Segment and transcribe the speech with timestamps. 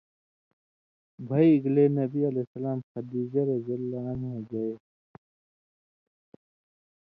[1.27, 3.67] بَہی اېگلے نبی علیہ السلامے خدیجہ رض
[4.49, 4.67] گے